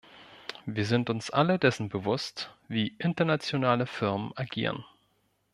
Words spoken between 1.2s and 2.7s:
alle dessen bewusst,